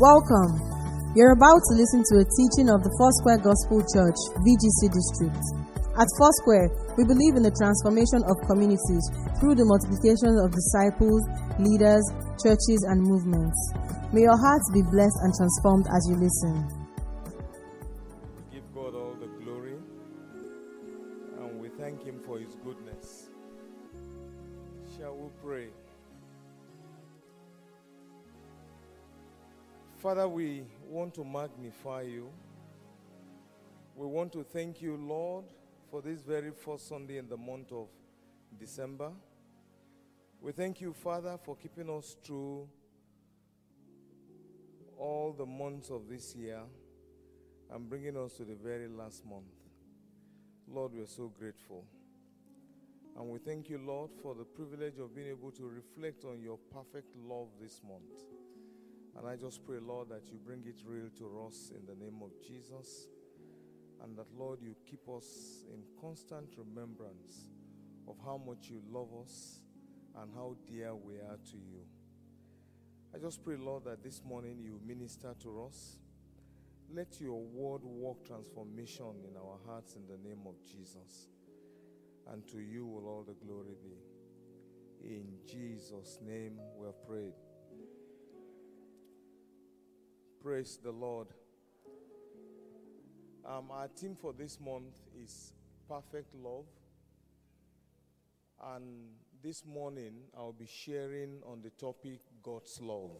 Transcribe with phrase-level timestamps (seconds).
[0.00, 0.56] Welcome.
[1.12, 5.44] You're about to listen to a teaching of the Foursquare Gospel Church, VGC District.
[5.92, 9.04] At Foursquare, we believe in the transformation of communities
[9.36, 11.20] through the multiplication of disciples,
[11.60, 12.00] leaders,
[12.40, 13.52] churches, and movements.
[14.16, 16.79] May your hearts be blessed and transformed as you listen.
[30.10, 32.30] Father, we want to magnify you.
[33.94, 35.44] We want to thank you, Lord,
[35.88, 37.86] for this very first Sunday in the month of
[38.58, 39.12] December.
[40.40, 42.68] We thank you, Father, for keeping us through
[44.98, 46.62] all the months of this year
[47.72, 49.44] and bringing us to the very last month.
[50.66, 51.84] Lord, we are so grateful.
[53.16, 56.58] And we thank you, Lord, for the privilege of being able to reflect on your
[56.74, 58.39] perfect love this month.
[59.16, 62.20] And I just pray, Lord, that you bring it real to us in the name
[62.22, 63.08] of Jesus.
[64.02, 67.46] And that, Lord, you keep us in constant remembrance
[68.08, 69.60] of how much you love us
[70.20, 71.84] and how dear we are to you.
[73.14, 75.98] I just pray, Lord, that this morning you minister to us.
[76.92, 81.28] Let your word work transformation in our hearts in the name of Jesus.
[82.32, 85.08] And to you will all the glory be.
[85.08, 87.34] In Jesus' name we have prayed.
[90.42, 91.26] Praise the Lord.
[93.44, 95.52] Um, our theme for this month is
[95.86, 96.64] Perfect Love.
[98.72, 99.10] And
[99.42, 103.10] this morning I'll be sharing on the topic God's Love.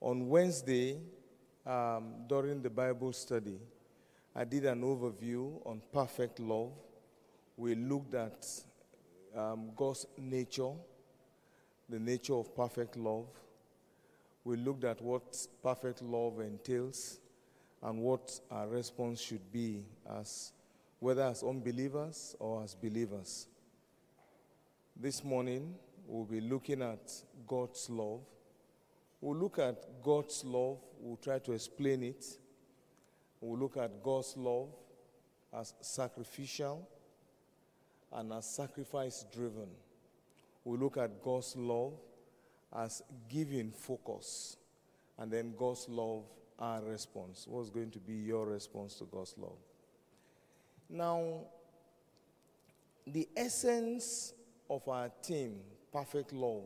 [0.00, 1.00] On Wednesday,
[1.66, 3.58] um, during the Bible study,
[4.36, 6.70] I did an overview on perfect love.
[7.56, 8.46] We looked at
[9.36, 10.74] um, God's nature,
[11.88, 13.26] the nature of perfect love.
[14.44, 17.18] We looked at what perfect love entails
[17.82, 19.84] and what our response should be
[20.18, 20.52] as
[21.00, 23.46] whether as unbelievers or as believers.
[24.96, 25.74] This morning
[26.06, 27.12] we'll be looking at
[27.46, 28.20] God's love.
[29.20, 32.24] We'll look at God's love, we'll try to explain it.
[33.40, 34.68] We'll look at God's love
[35.58, 36.88] as sacrificial
[38.12, 39.68] and as sacrifice driven.
[40.64, 41.92] We'll look at God's love
[42.74, 44.56] as giving focus,
[45.18, 46.24] and then God's love,
[46.58, 47.46] our response.
[47.48, 49.58] What's going to be your response to God's love?
[50.88, 51.44] Now,
[53.06, 54.32] the essence
[54.68, 55.60] of our theme,
[55.92, 56.64] perfect love,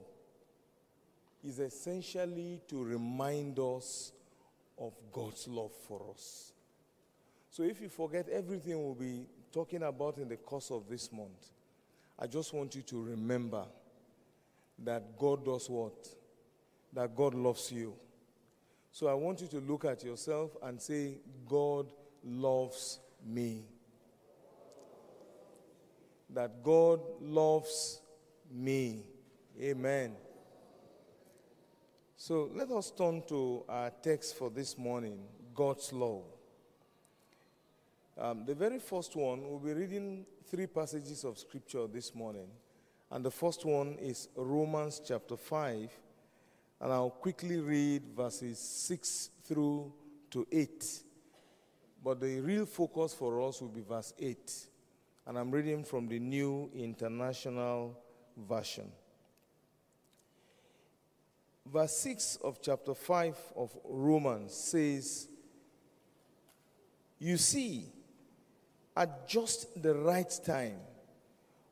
[1.44, 4.12] is essentially to remind us
[4.78, 6.52] of God's love for us.
[7.50, 11.50] So, if you forget everything we'll be talking about in the course of this month,
[12.18, 13.64] I just want you to remember
[14.84, 16.08] that God does what?
[16.92, 17.94] That God loves you.
[18.92, 21.92] So I want you to look at yourself and say, God
[22.24, 23.64] loves me.
[26.30, 28.00] That God loves
[28.50, 29.04] me.
[29.60, 30.14] Amen.
[32.16, 35.18] So let us turn to our text for this morning
[35.54, 36.24] God's love.
[38.16, 42.48] Um, the very first one, we'll be reading three passages of scripture this morning.
[43.10, 45.90] And the first one is Romans chapter 5.
[46.80, 49.92] And I'll quickly read verses 6 through
[50.30, 51.02] to 8.
[52.04, 54.52] But the real focus for us will be verse 8.
[55.26, 57.98] And I'm reading from the New International
[58.36, 58.90] Version.
[61.66, 65.28] Verse 6 of chapter 5 of Romans says,
[67.18, 67.86] You see,
[68.96, 70.78] at just the right time,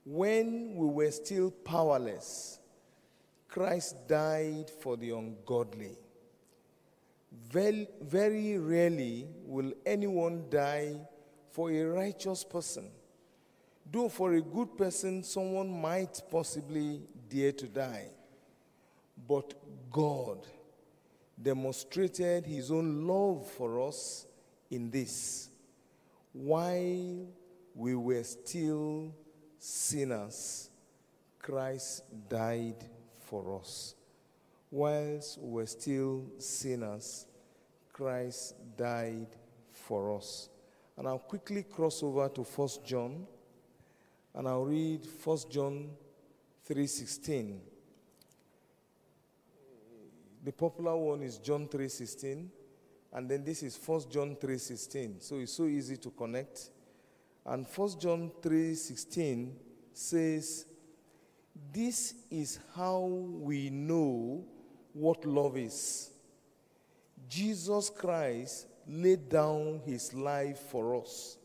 [0.07, 2.61] when we were still powerless,
[3.49, 5.99] Christ died for the ungodly.
[7.51, 7.89] Very,
[8.57, 10.95] rarely will anyone die
[11.51, 12.89] for a righteous person.
[13.91, 18.07] Though for a good person, someone might possibly dare to die.
[19.29, 19.55] But
[19.91, 20.47] God
[21.41, 24.27] demonstrated his own love for us
[24.71, 25.49] in this.
[26.33, 27.27] While
[27.75, 29.13] we were still
[29.59, 30.71] sinners,
[31.39, 32.85] Christ died
[33.21, 33.95] for us.
[34.71, 37.27] Whilst we were still sinners,
[37.93, 39.29] Christ died
[39.73, 40.49] for us.
[40.97, 43.27] And I'll quickly cross over to 1 John
[44.35, 45.91] and I'll read 1 John
[46.69, 47.61] 3:16.
[50.45, 52.51] The popular one is John 3:16
[53.13, 55.21] and then this is 1 John 3:16.
[55.21, 56.71] So it's so easy to connect.
[57.47, 59.57] And 1 John 3:16
[59.93, 60.67] says,
[61.73, 64.45] "This is how we know
[64.97, 66.11] what love is.
[67.29, 71.37] Jesus Christ laid down his life for us.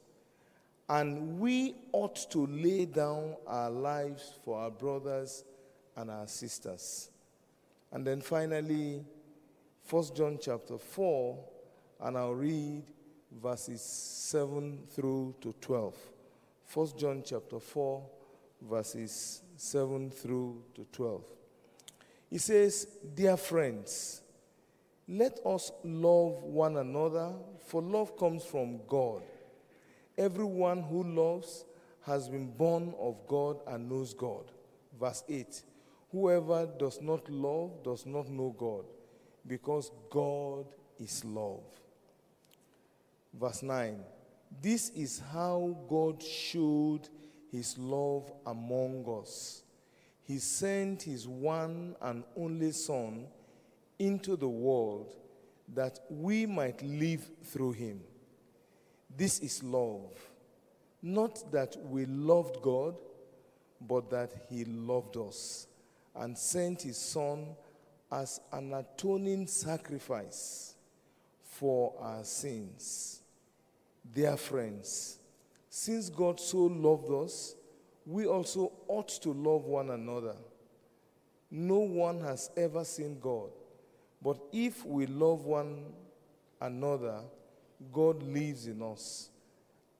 [0.88, 5.44] And we ought to lay down our lives for our brothers
[5.96, 7.10] and our sisters.
[7.92, 9.06] And then finally,
[9.90, 11.38] 1 John chapter 4,
[12.02, 12.84] and I'll read
[13.32, 15.96] verses 7 through to 12.
[16.74, 18.04] 1 John chapter 4,
[18.62, 21.24] verses 7 through to 12.
[22.30, 24.22] He says, Dear friends,
[25.08, 27.34] let us love one another,
[27.68, 29.22] for love comes from God.
[30.18, 31.66] Everyone who loves
[32.04, 34.46] has been born of God and knows God.
[35.00, 35.64] Verse 8
[36.12, 38.86] Whoever does not love does not know God,
[39.48, 40.66] because God
[41.00, 41.64] is love.
[43.34, 44.00] Verse 9
[44.62, 47.10] This is how God showed
[47.52, 49.64] his love among us.
[50.24, 53.26] He sent his one and only Son
[54.00, 55.14] into the world
[55.74, 58.02] that we might live through him.
[59.16, 60.14] This is love.
[61.02, 62.96] Not that we loved God,
[63.80, 65.68] but that he loved us
[66.16, 67.48] and sent his Son
[68.12, 70.76] as an atoning sacrifice
[71.44, 73.21] for our sins.
[74.10, 75.20] Dear friends,
[75.70, 77.56] since God so loved us,
[78.06, 80.36] we also ought to love one another.
[81.50, 83.50] No one has ever seen God,
[84.22, 85.86] but if we love one
[86.60, 87.22] another,
[87.92, 89.30] God lives in us,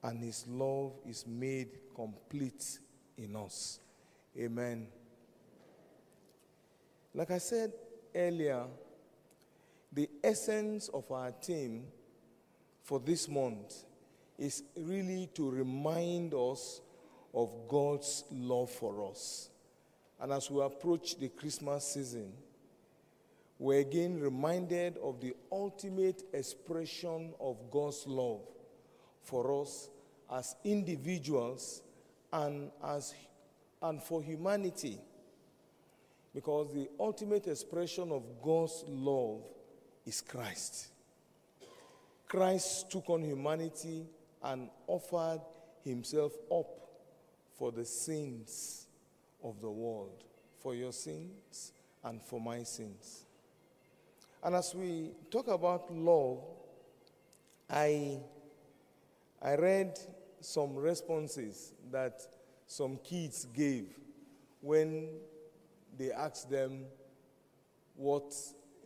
[0.04, 2.80] and his love is made complete
[3.18, 3.80] in us.
[4.38, 4.88] Amen.
[7.14, 7.74] Like I said
[8.16, 8.66] earlier,
[9.92, 11.86] the essence of our theme
[12.84, 13.84] for this month
[14.42, 16.82] is really to remind us
[17.32, 19.50] of God's love for us.
[20.20, 22.34] And as we approach the Christmas season,
[23.60, 28.42] we're again reminded of the ultimate expression of God's love
[29.22, 29.90] for us
[30.34, 31.84] as individuals
[32.34, 33.14] and as
[33.84, 34.98] and for humanity.
[36.34, 39.44] Because the ultimate expression of God's love
[40.04, 40.88] is Christ.
[42.28, 44.08] Christ took on humanity
[44.44, 45.42] and offered
[45.84, 46.68] himself up
[47.58, 48.88] for the sins
[49.44, 50.24] of the world,
[50.60, 51.74] for your sins
[52.04, 53.26] and for my sins.
[54.44, 56.40] And as we talk about love,
[57.70, 58.20] I,
[59.42, 60.00] I read
[60.40, 62.22] some responses that
[62.66, 63.86] some kids gave
[64.62, 65.10] when
[65.98, 66.86] they asked them
[67.96, 68.34] what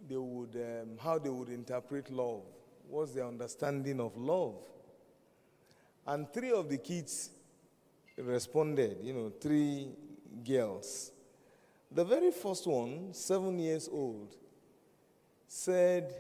[0.07, 2.43] they would, um, how they would interpret love.
[2.89, 4.55] What's their understanding of love?
[6.05, 7.31] And three of the kids
[8.17, 9.89] responded, you know, three
[10.45, 11.11] girls.
[11.91, 14.35] The very first one, seven years old,
[15.47, 16.13] said,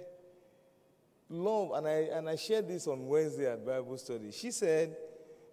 [1.29, 4.31] Love, and I, and I shared this on Wednesday at Bible study.
[4.31, 4.95] She said,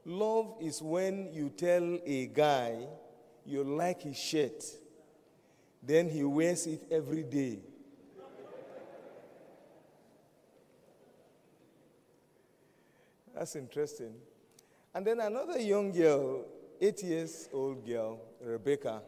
[0.05, 2.87] Love is when you tell a guy
[3.44, 4.64] you like his shirt,
[5.82, 7.58] then he wears it every day.
[13.43, 14.15] That's interesting.
[14.94, 16.44] And then another young girl,
[16.81, 19.03] eight years old girl, Rebecca,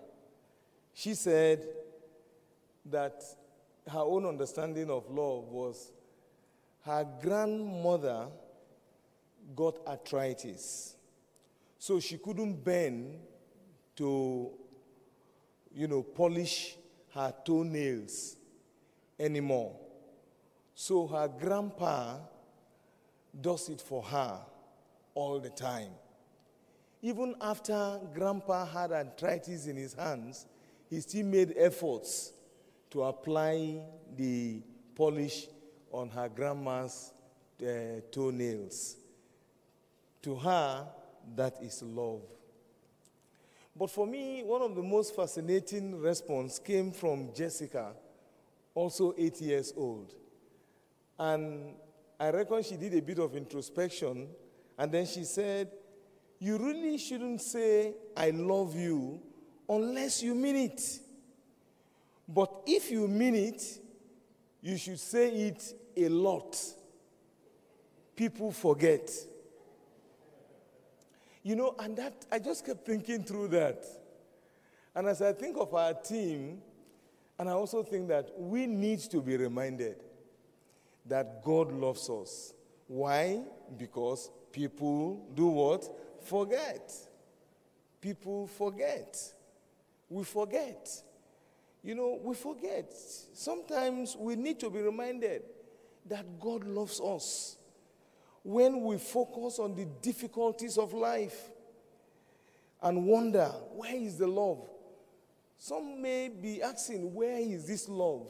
[0.92, 1.64] she said
[2.86, 3.22] that
[3.86, 5.92] her own understanding of love was
[6.84, 8.26] her grandmother
[9.54, 10.96] got arthritis.
[11.78, 13.20] So she couldn't bend
[13.94, 14.50] to,
[15.72, 16.74] you know, polish
[17.14, 18.34] her toenails
[19.16, 19.76] anymore.
[20.74, 22.16] So her grandpa
[23.40, 24.40] does it for her
[25.14, 25.90] all the time.
[27.02, 30.46] Even after grandpa had arthritis in his hands,
[30.88, 32.32] he still made efforts
[32.90, 33.80] to apply
[34.16, 34.62] the
[34.94, 35.46] polish
[35.92, 37.12] on her grandma's
[37.62, 38.96] uh, toenails.
[40.22, 40.86] To her,
[41.36, 42.22] that is love.
[43.76, 47.92] But for me, one of the most fascinating response came from Jessica,
[48.74, 50.14] also eight years old.
[51.18, 51.74] And
[52.18, 54.28] I reckon she did a bit of introspection,
[54.78, 55.70] and then she said,
[56.38, 59.20] You really shouldn't say, I love you,
[59.68, 60.80] unless you mean it.
[62.28, 63.62] But if you mean it,
[64.62, 65.62] you should say it
[65.96, 66.56] a lot.
[68.16, 69.10] People forget.
[71.42, 73.84] You know, and that, I just kept thinking through that.
[74.94, 76.62] And as I think of our team,
[77.38, 80.03] and I also think that we need to be reminded
[81.06, 82.54] that God loves us.
[82.86, 83.42] Why?
[83.76, 85.88] Because people do what?
[86.22, 86.92] Forget.
[88.00, 89.18] People forget.
[90.08, 90.88] We forget.
[91.82, 92.92] You know, we forget.
[93.32, 95.42] Sometimes we need to be reminded
[96.06, 97.56] that God loves us.
[98.42, 101.50] When we focus on the difficulties of life
[102.82, 104.68] and wonder, where is the love?
[105.56, 108.28] Some may be asking, where is this love?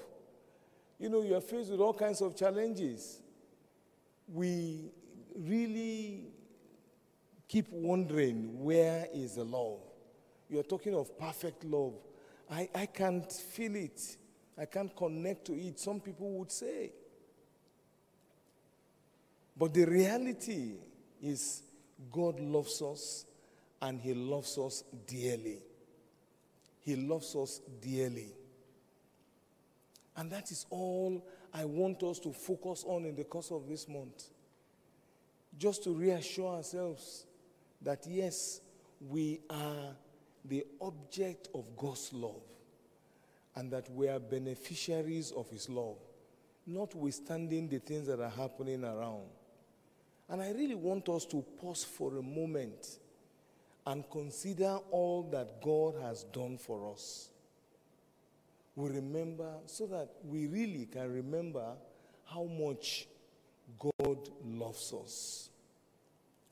[0.99, 3.21] You know, you are faced with all kinds of challenges.
[4.33, 4.91] We
[5.37, 6.29] really
[7.49, 9.81] keep wondering, where is the love?
[10.49, 11.95] You're talking of perfect love.
[12.51, 14.01] I, I can't feel it.
[14.57, 15.79] I can't connect to it.
[15.81, 16.93] Some people would say.
[19.57, 20.75] But the reality
[21.23, 21.63] is,
[22.11, 23.25] God loves us
[23.81, 25.59] and He loves us dearly.
[26.81, 28.33] He loves us dearly.
[30.17, 33.89] And that is all I want us to focus on in the course of this
[33.89, 34.29] month.
[35.59, 37.27] Just to reassure ourselves
[37.83, 38.61] that yes,
[39.01, 39.95] we are
[40.45, 42.43] the object of God's love
[43.57, 45.99] and that we are beneficiaries of His love,
[46.67, 49.29] notwithstanding the things that are happening around.
[50.29, 52.99] And I really want us to pause for a moment
[53.87, 57.31] and consider all that God has done for us.
[58.77, 61.75] We remember so that we really can remember
[62.25, 63.07] how much
[63.79, 65.51] God loves us.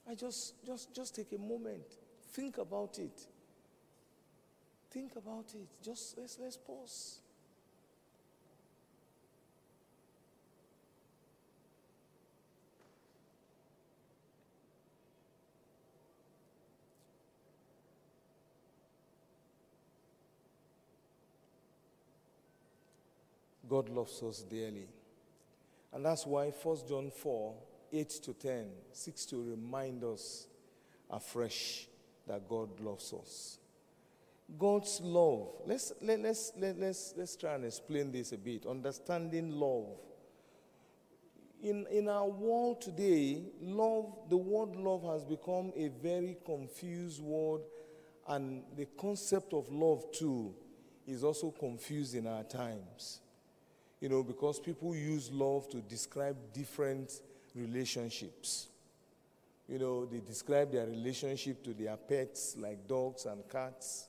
[0.09, 1.85] I just just just take a moment.
[2.33, 3.27] Think about it.
[4.91, 5.69] Think about it.
[5.83, 7.22] Just let's let's pause.
[23.73, 24.87] God loves us dearly.
[25.95, 27.55] And that's why 1 John 4
[27.91, 30.47] 8 to 10 seeks to remind us
[31.09, 31.87] afresh
[32.27, 33.57] that God loves us.
[34.59, 35.49] God's love.
[35.65, 38.67] Let's, let, let's, let, let's, let's try and explain this a bit.
[38.67, 39.87] Understanding love.
[41.63, 47.63] In, in our world today, love, the word love has become a very confused word,
[48.29, 50.55] and the concept of love, too,
[51.07, 53.22] is also confused in our times.
[54.03, 57.21] You know, because people use love to describe different
[57.55, 58.67] relationships.
[59.69, 64.09] You know, they describe their relationship to their pets like dogs and cats.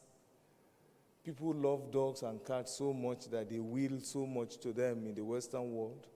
[1.24, 5.14] People love dogs and cats so much that they will so much to them in
[5.14, 6.08] the Western world.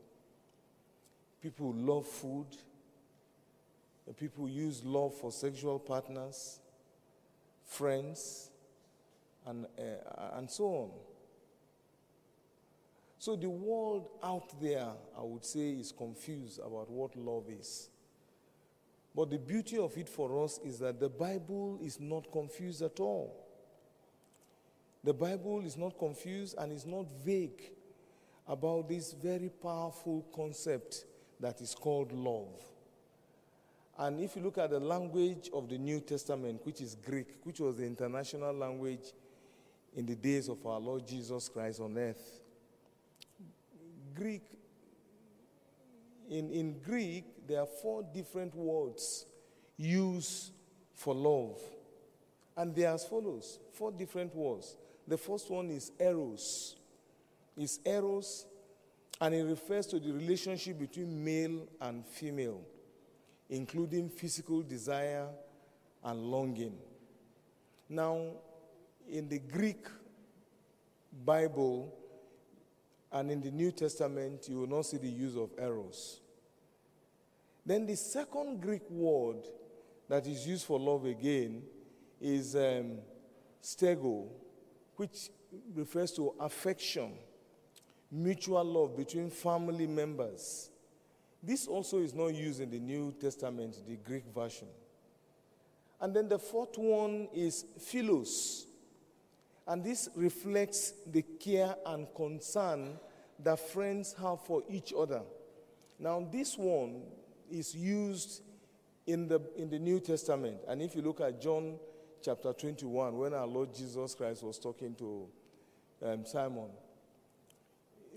[1.39, 2.48] People love food.
[4.19, 6.57] People use love for sexual partners,
[7.63, 8.50] friends,
[9.46, 10.89] and, uh, and so on.
[13.19, 17.89] So the world out there, I would say, is confused about what love is.
[19.15, 23.00] But the beauty of it for us is that the Bible is not confused at
[23.00, 23.43] all.
[25.03, 27.71] The Bible is not confused and is not vague
[28.47, 31.05] about this very powerful concept
[31.39, 32.62] that is called love.
[33.97, 37.59] And if you look at the language of the New Testament, which is Greek, which
[37.59, 39.13] was the international language
[39.95, 42.41] in the days of our Lord Jesus Christ on earth,
[44.17, 44.43] Greek,
[46.29, 49.25] in, in Greek, there are four different words
[49.77, 50.51] used
[50.93, 51.59] for love.
[52.55, 54.75] And they are as follows four different words.
[55.07, 56.75] The first one is eros.
[57.55, 58.45] Is eros,
[59.21, 62.62] and it refers to the relationship between male and female,
[63.50, 65.27] including physical desire
[66.03, 66.77] and longing.
[67.89, 68.27] Now,
[69.09, 69.88] in the Greek
[71.25, 71.93] Bible
[73.11, 76.19] and in the New Testament, you will not see the use of eros.
[77.65, 79.45] Then the second Greek word
[80.09, 81.63] that is used for love again
[82.21, 82.99] is um,
[83.61, 84.27] storge,
[84.95, 85.29] which
[85.75, 87.13] refers to affection,
[88.11, 90.69] mutual love between family members.
[91.43, 94.67] This also is not used in the New Testament, the Greek version.
[95.99, 98.66] And then the fourth one is philos.
[99.67, 102.97] And this reflects the care and concern
[103.43, 105.21] that friends have for each other.
[106.00, 107.03] Now, this one
[107.51, 108.41] is used
[109.05, 110.59] in the, in the New Testament.
[110.67, 111.77] And if you look at John
[112.21, 115.27] chapter 21, when our Lord Jesus Christ was talking to
[116.03, 116.69] um, Simon.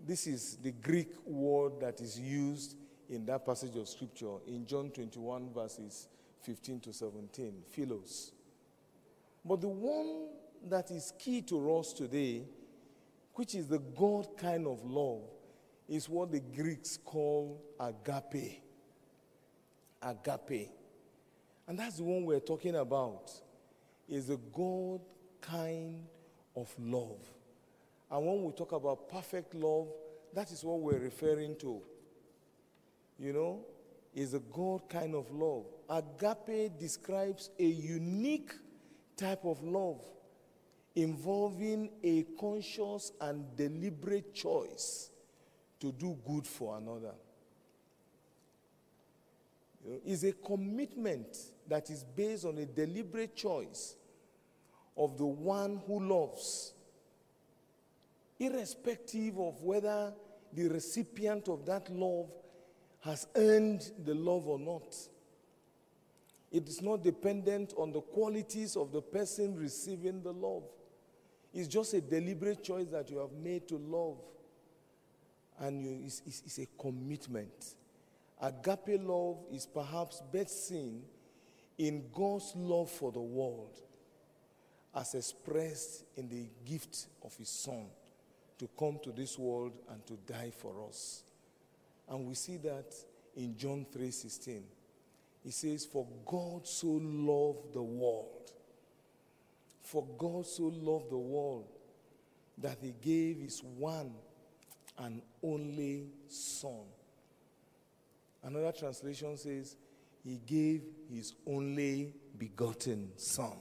[0.07, 2.77] This is the Greek word that is used
[3.09, 6.09] in that passage of scripture in John 21, verses
[6.43, 8.33] 15 to 17, philos.
[9.45, 10.29] But the one
[10.69, 12.45] that is key to us today,
[13.35, 15.23] which is the God kind of love,
[15.89, 18.63] is what the Greeks call agape.
[20.03, 20.71] Agape.
[21.67, 23.31] And that's the one we're talking about
[24.09, 25.01] is a God
[25.41, 26.05] kind
[26.57, 27.21] of love.
[28.11, 29.89] And when we talk about perfect love,
[30.35, 31.83] that is what we're referring to.
[33.21, 33.61] you know,
[34.15, 35.67] is a God kind of love.
[35.89, 38.53] Agape describes a unique
[39.17, 40.01] type of love
[40.97, 45.11] involving a conscious and deliberate choice
[45.81, 47.15] to do good for another.
[49.85, 51.37] You know, it's a commitment
[51.69, 53.97] that is based on a deliberate choice
[54.97, 56.75] of the one who loves,
[58.39, 60.13] irrespective of whether
[60.53, 62.31] the recipient of that love
[63.01, 64.95] has earned the love or not.
[66.53, 70.65] It is not dependent on the qualities of the person receiving the love.
[71.53, 74.19] It's just a deliberate choice that you have made to love.
[75.59, 77.75] And you, it's, it's, it's a commitment.
[78.41, 81.03] Agape love is perhaps best seen
[81.77, 83.79] in God's love for the world
[84.95, 87.87] as expressed in the gift of His Son
[88.59, 91.23] to come to this world and to die for us.
[92.09, 92.95] And we see that
[93.37, 94.63] in John 3:16.
[95.43, 98.53] He says, For God so loved the world.
[99.83, 101.67] For God so loved the world
[102.59, 104.13] that he gave his one
[104.99, 106.85] and only Son.
[108.43, 109.77] Another translation says,
[110.25, 110.83] He gave
[111.13, 113.57] his only begotten Son.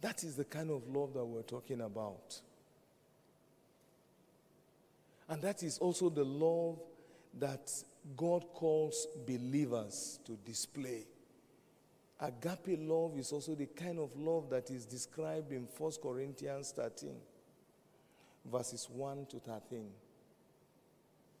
[0.00, 2.40] That is the kind of love that we're talking about.
[5.28, 6.78] And that is also the love
[7.38, 7.70] that
[8.16, 11.06] God calls believers to display.
[12.24, 17.10] Agape love is also the kind of love that is described in 1 Corinthians 13,
[18.50, 19.86] verses 1 to 13.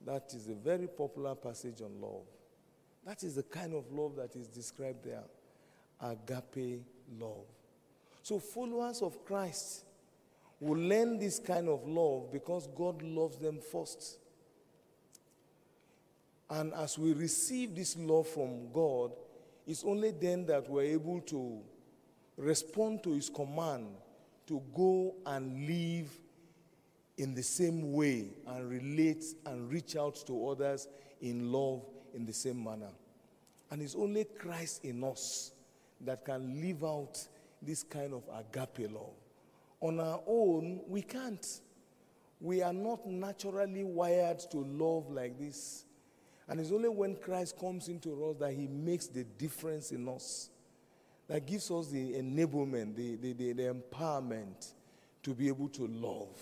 [0.04, 2.26] That is a very popular passage on love.
[3.06, 5.24] That is the kind of love that is described there.
[6.02, 6.82] Agape
[7.18, 7.46] love.
[8.22, 9.84] So, followers of Christ
[10.60, 14.18] will learn this kind of love because God loves them first.
[16.50, 19.12] And as we receive this love from God,
[19.66, 21.60] it's only then that we're able to
[22.36, 23.86] respond to His command
[24.46, 26.10] to go and live
[27.16, 30.88] in the same way and relate and reach out to others
[31.20, 32.90] in love in the same manner.
[33.70, 35.52] And it's only Christ in us
[36.02, 37.18] that can live out
[37.62, 39.14] this kind of agape love.
[39.80, 41.60] On our own, we can't.
[42.40, 45.84] We are not naturally wired to love like this.
[46.48, 50.50] And it's only when Christ comes into us that he makes the difference in us,
[51.28, 54.72] that gives us the enablement, the, the, the, the empowerment
[55.22, 56.36] to be able to love.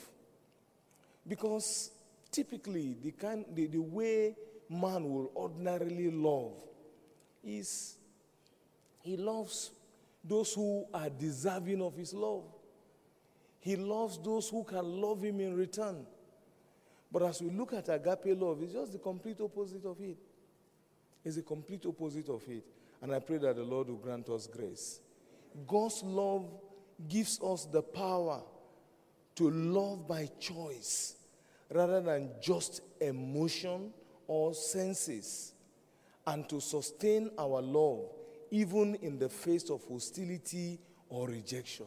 [1.27, 1.93] Because
[2.33, 4.35] typically, the, kind, the, the way
[4.69, 6.55] man will ordinarily love
[7.45, 7.97] is
[9.03, 9.71] he loves
[10.25, 12.45] those who are deserving of his love.
[13.61, 16.07] He loves those who can love him in return.
[17.13, 20.17] But as we look at agape love, it's just the complete opposite of it.
[21.25, 22.65] It's the complete opposite of it.
[23.03, 25.01] And I pray that the Lord will grant us grace.
[25.67, 26.49] God's love
[27.09, 28.41] gives us the power
[29.35, 31.17] to love by choice
[31.71, 33.93] rather than just emotion
[34.27, 35.53] or senses,
[36.27, 38.09] and to sustain our love
[38.51, 41.87] even in the face of hostility or rejection.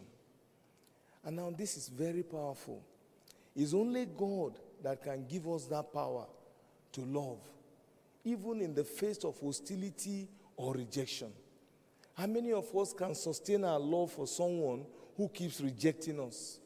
[1.23, 2.83] And now, this is very powerful.
[3.55, 6.27] It's only God that can give us that power
[6.91, 7.39] to love,
[8.23, 11.31] even in the face of hostility or rejection.
[12.13, 14.85] How many of us can sustain our love for someone
[15.17, 16.59] who keeps rejecting us?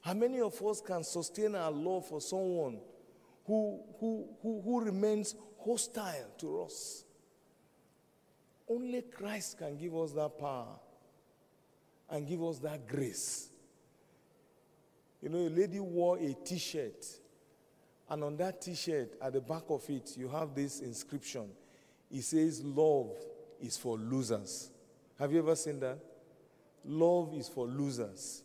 [0.00, 2.78] How many of us can sustain our love for someone
[3.44, 7.04] who, who, who, who remains hostile to us?
[8.66, 10.78] Only Christ can give us that power
[12.08, 13.47] and give us that grace.
[15.20, 17.04] You know, a lady wore a t shirt,
[18.08, 21.48] and on that t shirt, at the back of it, you have this inscription.
[22.10, 23.12] It says, Love
[23.60, 24.70] is for losers.
[25.18, 25.98] Have you ever seen that?
[26.84, 28.42] Love is for losers.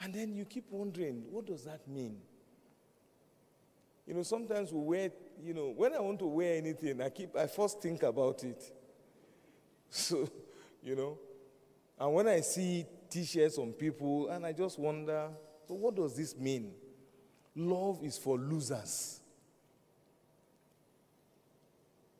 [0.00, 2.16] And then you keep wondering, what does that mean?
[4.06, 5.10] You know, sometimes we wear,
[5.42, 8.62] you know, when I want to wear anything, I keep, I first think about it.
[9.88, 10.28] So,
[10.82, 11.16] you know,
[11.98, 15.28] and when I see t shirts on people, and I just wonder,
[15.66, 16.72] so what does this mean?
[17.54, 19.20] Love is for losers.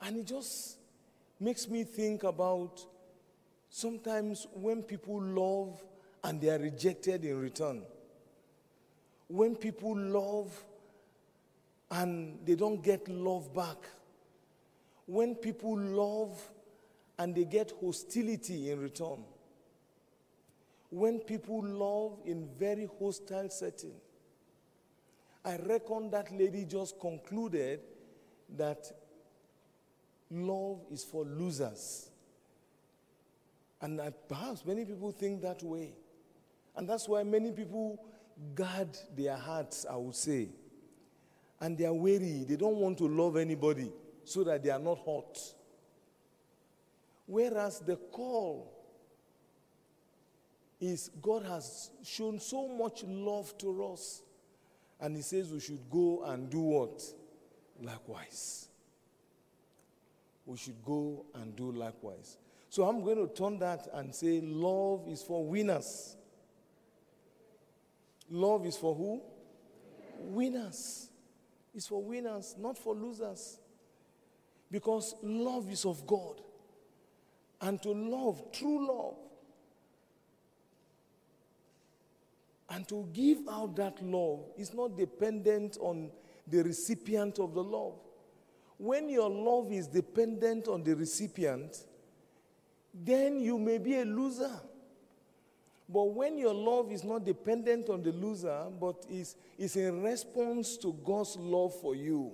[0.01, 0.79] And it just
[1.39, 2.85] makes me think about
[3.69, 5.83] sometimes when people love
[6.25, 7.83] and they are rejected in return.
[9.29, 10.65] When people love
[11.91, 13.77] and they don't get love back.
[15.07, 16.41] When people love
[17.19, 19.25] and they get hostility in return.
[20.97, 23.93] When people love in very hostile setting.
[25.45, 27.81] I reckon that lady just concluded
[28.57, 28.91] that
[30.31, 32.09] love is for losers.
[33.83, 35.93] And that perhaps many people think that way.
[36.75, 38.03] And that's why many people
[38.55, 40.49] guard their hearts, I would say.
[41.61, 42.47] And they are wary.
[42.49, 43.93] They don't want to love anybody
[44.25, 45.39] so that they are not hurt.
[47.27, 48.76] Whereas the call
[50.81, 54.23] is God has shown so much love to us.
[55.01, 57.03] And He says we should go and do what?
[57.81, 58.69] Likewise.
[60.45, 62.39] We should go and do likewise.
[62.69, 66.17] So I'm going to turn that and say love is for winners.
[68.31, 69.23] Love is for who?
[70.19, 71.09] Winners.
[71.75, 73.59] It's for winners, not for losers.
[74.71, 76.41] Because love is of God.
[77.61, 79.17] And to love, true love,
[82.69, 86.11] and to give out that love is not dependent on
[86.47, 87.95] the recipient of the love.
[88.79, 91.85] When your love is dependent on the recipient,
[92.93, 94.61] then you may be a loser.
[95.89, 100.77] But when your love is not dependent on the loser, but is, is in response
[100.79, 102.33] to God's love for you,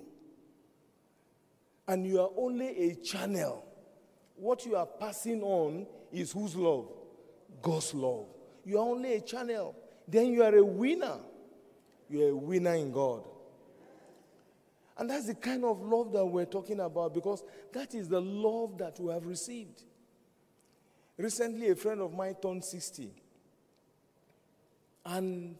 [1.86, 3.64] and you are only a channel,
[4.36, 6.88] what you are passing on is whose love?
[7.60, 8.26] God's love.
[8.64, 9.76] You are only a channel.
[10.06, 11.18] Then you are a winner.
[12.08, 13.24] You are a winner in God.
[14.98, 18.78] And that's the kind of love that we're talking about because that is the love
[18.78, 19.82] that we have received.
[21.16, 23.10] Recently, a friend of mine turned 60.
[25.04, 25.56] And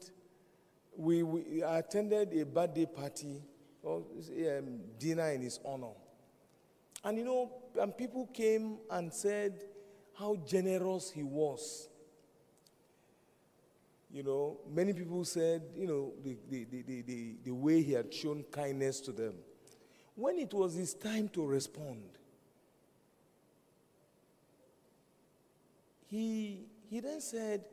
[0.96, 3.42] we, we attended a birthday party,
[3.83, 5.92] or um, dinner in his honor.
[7.05, 9.64] And you know, and people came and said
[10.18, 11.88] how generous he was.
[14.12, 18.12] You know, many people said, you know, the, the, the, the, the way he had
[18.12, 19.35] shown kindness to them.
[20.14, 22.03] When it was his time to respond,
[26.09, 27.64] he, he then said,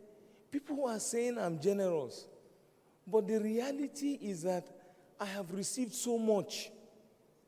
[0.50, 2.26] People are saying I'm generous,
[3.06, 4.68] but the reality is that
[5.20, 6.72] I have received so much,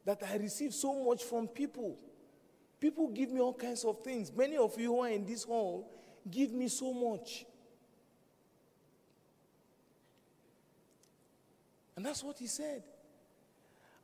[0.05, 1.97] that I receive so much from people.
[2.79, 4.31] People give me all kinds of things.
[4.35, 5.89] Many of you who are in this hall
[6.29, 7.45] give me so much.
[12.01, 12.81] And that's what he said.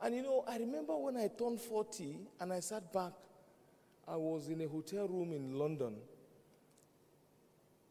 [0.00, 3.10] And you know, I remember when I turned 40 and I sat back,
[4.06, 5.96] I was in a hotel room in London,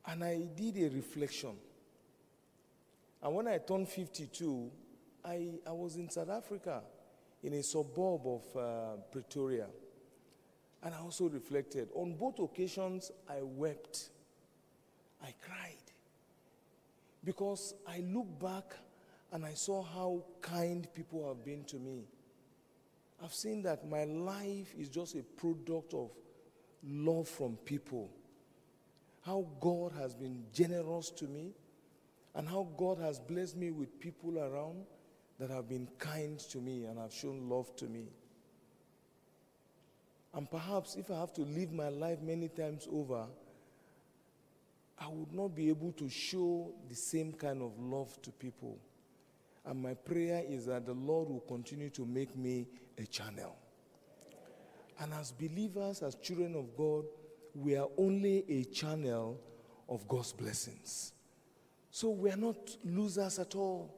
[0.06, 1.58] and I did a reflection.
[3.22, 4.72] And when I turned 52,
[5.26, 6.84] I, I was in South Africa,
[7.44, 9.68] in a suburb of uh, Pretoria.
[10.84, 11.90] And I also reflected.
[11.94, 14.08] On both occasions, I wept.
[15.22, 15.92] I cried.
[17.26, 18.78] Because I look back
[19.32, 22.06] and I saw how kind people have been to me.
[23.24, 26.12] I've seen that my life is just a product of
[26.84, 28.10] love from people.
[29.26, 31.52] How God has been generous to me,
[32.36, 34.86] and how God has blessed me with people around
[35.40, 38.06] that have been kind to me and have shown love to me.
[40.34, 43.26] And perhaps if I have to live my life many times over,
[45.00, 48.78] I would not be able to show the same kind of love to people.
[49.68, 53.56] And my prayer is that the Lord will continue to make me a channel.
[55.00, 57.06] And as believers, as children of God,
[57.54, 59.40] we are only a channel
[59.90, 61.12] of God's blessings.
[61.92, 63.94] So we are not losers at all,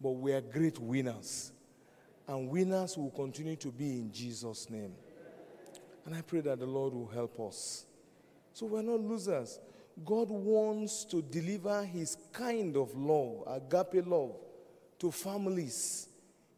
[0.00, 1.52] but we are great winners.
[2.26, 4.94] And winners will continue to be in Jesus' name.
[6.06, 7.84] And I pray that the Lord will help us.
[8.54, 9.60] So we're not losers.
[10.04, 14.36] God wants to deliver his kind of love, agape love,
[14.98, 16.08] to families,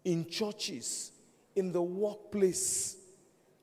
[0.05, 1.13] in churches,
[1.55, 2.97] in the workplace,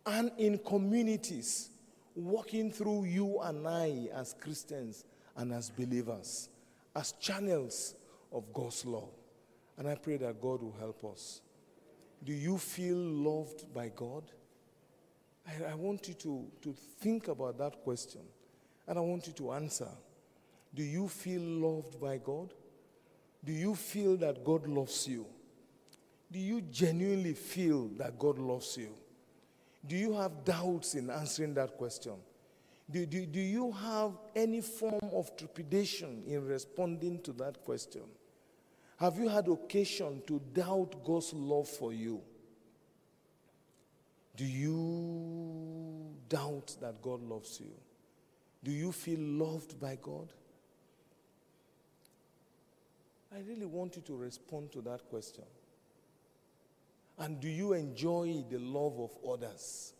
[0.05, 1.69] and in communities,
[2.15, 6.49] walking through you and I as Christians and as believers,
[6.95, 7.95] as channels
[8.31, 9.09] of God's love.
[9.77, 11.41] And I pray that God will help us.
[12.23, 14.23] Do you feel loved by God?
[15.47, 18.21] I, I want you to, to think about that question
[18.87, 19.89] and I want you to answer.
[20.73, 22.53] Do you feel loved by God?
[23.47, 25.25] Do you feel that God loves you?
[26.29, 28.89] Do you genuinely feel that God loves you?
[29.87, 32.15] Do you have doubts in answering that question?
[32.91, 38.01] Do, do, do you have any form of trepidation in responding to that question?
[38.97, 42.19] Have you had occasion to doubt God's love for you?
[44.35, 47.71] Do you doubt that God loves you?
[48.61, 50.33] Do you feel loved by God?
[53.33, 55.43] I really want you to respond to that question.
[57.19, 59.93] And do you enjoy the love of others?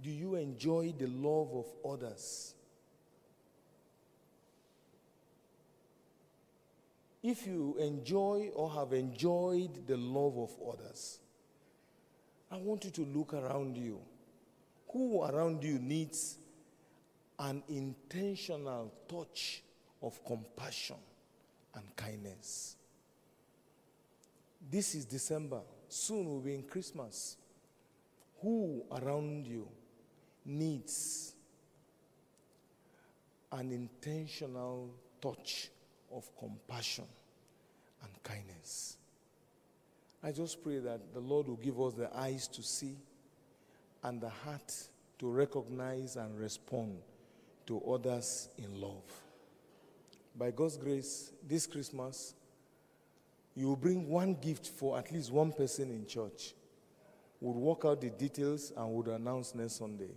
[0.00, 2.54] Do you enjoy the love of others?
[7.22, 11.20] If you enjoy or have enjoyed the love of others,
[12.50, 14.00] I want you to look around you.
[14.92, 16.36] Who around you needs
[17.38, 19.62] an intentional touch
[20.02, 20.96] of compassion
[21.74, 22.76] and kindness?
[24.70, 25.60] This is December.
[25.88, 27.36] Soon we'll be in Christmas.
[28.40, 29.68] Who around you
[30.44, 31.34] needs
[33.52, 35.68] an intentional touch
[36.12, 37.04] of compassion
[38.02, 38.96] and kindness?
[40.22, 42.96] I just pray that the Lord will give us the eyes to see
[44.04, 44.72] and the heart
[45.18, 46.98] to recognize and respond
[47.66, 49.04] to others in love.
[50.34, 52.34] By God's grace, this Christmas,
[53.54, 56.54] you will bring one gift for at least one person in church.
[57.40, 60.10] We'll work out the details and would announce next Sunday.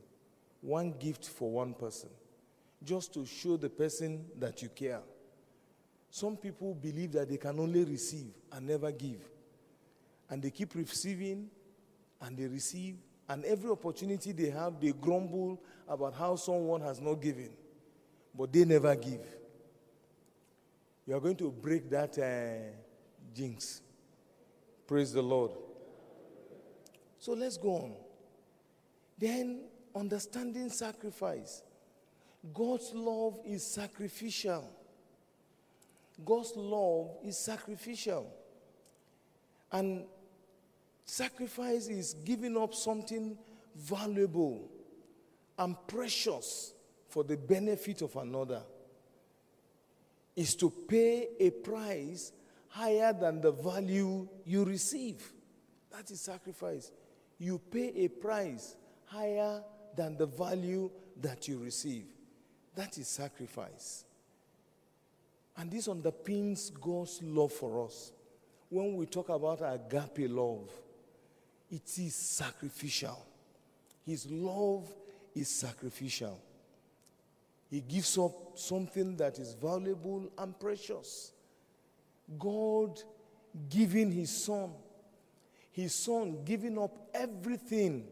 [0.62, 2.10] One gift for one person,
[2.84, 5.02] just to show the person that you care.
[6.10, 9.20] Some people believe that they can only receive and never give.
[10.30, 11.50] And they keep receiving
[12.22, 12.96] and they receive,
[13.28, 17.50] and every opportunity they have, they grumble about how someone has not given,
[18.34, 19.22] but they never give.
[21.06, 22.18] You are going to break that.
[22.18, 22.74] Uh,
[23.36, 23.82] jinx.
[24.88, 25.52] Praise the Lord.
[27.20, 27.94] So let's go on.
[29.18, 29.66] Then,
[29.96, 31.64] understanding sacrifice.
[32.54, 34.70] God's love is sacrificial.
[36.24, 38.32] God's love is sacrificial.
[39.72, 40.06] And
[41.04, 43.38] sacrifice is giving up something
[43.76, 44.70] valuable
[45.58, 46.74] and precious
[47.10, 48.62] for the benefit of another.
[50.36, 52.32] Is to pay a price
[52.68, 55.32] higher than the value you receive.
[55.92, 56.92] That is sacrifice.
[57.38, 59.64] You pay a price higher
[59.96, 62.06] than the value that you receive.
[62.76, 64.04] That is sacrifice.
[65.58, 68.12] And this underpins God's love for us.
[68.68, 70.70] When we talk about agape love,
[71.72, 73.26] it is sacrificial.
[74.06, 74.94] His love
[75.34, 76.42] is sacrificial.
[77.70, 81.32] He gives up something that is valuable and precious.
[82.38, 83.02] God
[83.70, 84.72] giving his son,
[85.72, 88.08] his son giving up everything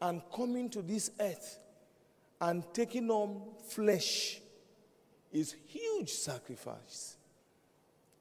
[0.00, 1.58] and coming to this earth
[2.40, 4.40] and taking on flesh
[5.32, 7.16] is huge sacrifice.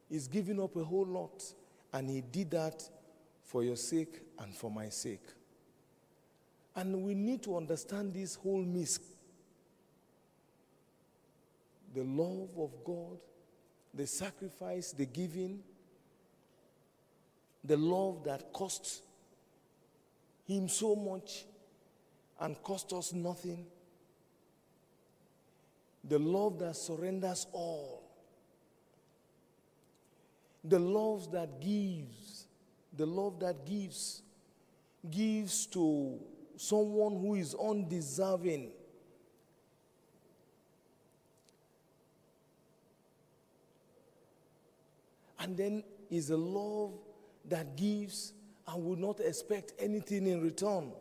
[0.10, 1.44] He's giving up a whole lot
[1.94, 2.84] and he did that
[3.44, 5.24] for your sake and for my sake.
[6.76, 9.00] And we need to understand this whole myth.
[11.94, 13.18] The love of God
[13.94, 15.60] the sacrifice, the giving,
[17.64, 19.04] the love that cost
[20.48, 21.46] him so much
[22.40, 23.66] and cost us nothing,
[26.04, 28.04] the love that surrenders all,
[30.64, 32.46] the love that gives,
[32.96, 34.22] the love that gives,
[35.10, 36.18] gives to
[36.56, 38.72] someone who is undeserving
[45.40, 46.92] And then is a love
[47.48, 48.34] that gives
[48.68, 50.92] and will not expect anything in return.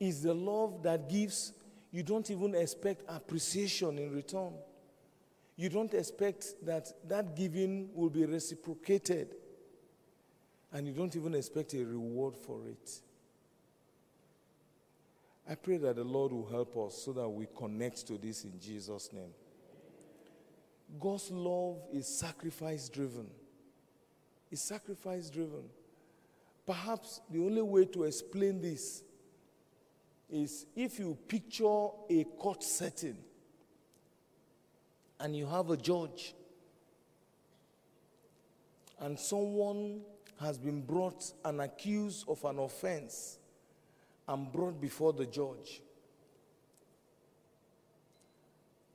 [0.00, 1.52] Is the love that gives,
[1.92, 4.52] you don't even expect appreciation in return.
[5.56, 9.36] You don't expect that that giving will be reciprocated.
[10.72, 13.00] And you don't even expect a reward for it.
[15.48, 18.58] I pray that the Lord will help us so that we connect to this in
[18.58, 19.32] Jesus' name.
[21.00, 23.28] God's love is sacrifice driven.
[24.50, 25.64] It's sacrifice driven.
[26.66, 29.02] Perhaps the only way to explain this
[30.30, 33.16] is if you picture a court setting
[35.20, 36.34] and you have a judge
[39.00, 40.00] and someone
[40.40, 43.38] has been brought and accused of an offense
[44.28, 45.82] and brought before the judge.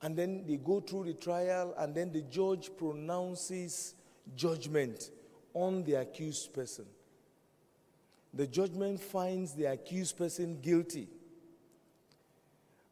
[0.02, 3.96] And then they go through the trial, and then the judge pronounces
[4.36, 5.10] judgment
[5.54, 6.86] on the accused person.
[8.34, 11.08] The judgment finds the accused person guilty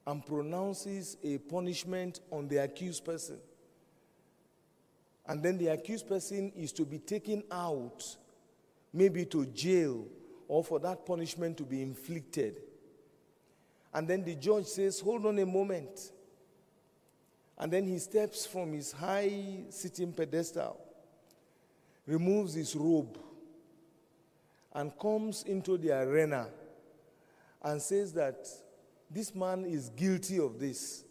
[0.07, 3.37] and pronounces a punishment on the accused person.
[5.27, 8.03] And then the accused person is to be taken out,
[8.93, 10.05] maybe to jail,
[10.47, 12.61] or for that punishment to be inflicted.
[13.93, 16.11] And then the judge says, Hold on a moment.
[17.57, 20.77] And then he steps from his high sitting pedestal,
[22.05, 23.17] removes his robe,
[24.73, 26.47] and comes into the arena
[27.63, 28.45] and says that
[29.09, 31.05] this man is guilty of this.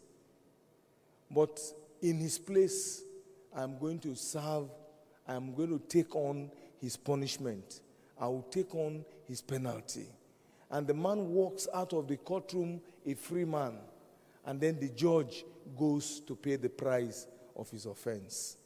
[1.31, 1.59] But
[2.01, 3.01] in his place,
[3.55, 4.69] I'm going to serve,
[5.27, 7.81] I'm going to take on his punishment.
[8.19, 10.05] I will take on his penalty.
[10.69, 13.77] And the man walks out of the courtroom a free man.
[14.45, 15.43] And then the judge
[15.77, 18.57] goes to pay the price of his offense.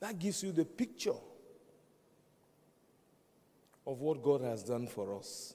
[0.00, 1.14] That gives you the picture
[3.86, 5.54] of what God has done for us.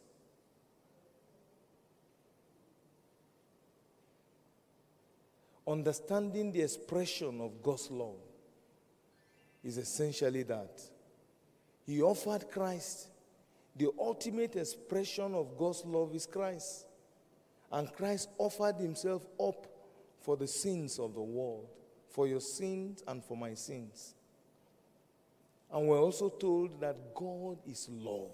[5.68, 8.22] Understanding the expression of God's love
[9.64, 10.82] is essentially that.
[11.86, 13.10] He offered Christ.
[13.76, 16.86] The ultimate expression of God's love is Christ.
[17.72, 19.68] And Christ offered himself up
[20.28, 21.70] for the sins of the world,
[22.10, 24.14] for your sins and for my sins.
[25.72, 28.32] And we're also told that God is love.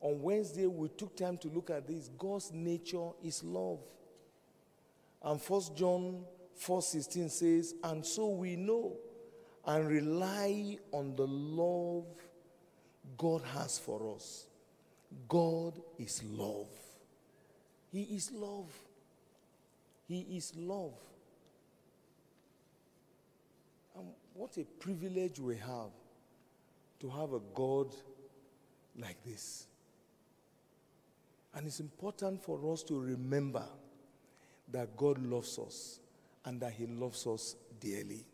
[0.00, 2.10] On Wednesday, we took time to look at this.
[2.18, 3.78] God's nature is love.
[5.22, 6.24] And First John
[6.56, 8.96] 4:16 says, "And so we know
[9.64, 12.06] and rely on the love
[13.16, 14.48] God has for us.
[15.28, 16.76] God is love.
[17.92, 18.72] He is love.
[20.06, 20.94] He is love.
[23.96, 25.90] And what a privilege we have
[27.00, 27.94] to have a God
[28.98, 29.66] like this.
[31.54, 33.64] And it's important for us to remember
[34.72, 36.00] that God loves us
[36.44, 38.24] and that He loves us dearly.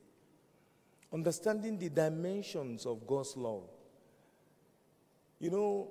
[1.13, 3.65] Understanding the dimensions of God's love.
[5.39, 5.91] You know,